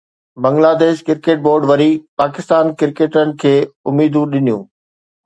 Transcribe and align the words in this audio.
Bangladesh 0.43 0.97
cricket 1.07 1.39
board 1.43 1.63
وري 1.71 1.87
پاڪستاني 2.21 2.73
ڪرڪيٽرن 2.79 3.29
کي 3.43 3.53
اميدون 3.93 4.27
ڏنيون 4.33 4.61